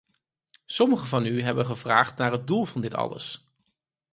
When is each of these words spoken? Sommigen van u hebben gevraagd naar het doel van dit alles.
Sommigen 0.65 1.07
van 1.07 1.25
u 1.25 1.41
hebben 1.41 1.65
gevraagd 1.65 2.17
naar 2.17 2.31
het 2.31 2.47
doel 2.47 2.65
van 2.65 2.81
dit 2.81 2.93
alles. 2.93 3.47